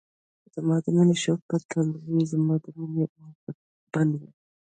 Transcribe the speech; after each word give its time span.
زما 0.55 0.75
د 0.83 0.85
مینی 0.95 1.15
شور 1.23 1.39
به 1.47 1.57
تل 1.69 1.87
وی 2.11 2.23
زما 2.31 2.55
د 2.63 2.65
مینی 2.77 3.01
اور 3.09 3.33
به 3.43 3.51
بل 3.93 4.09
وی 4.19 4.31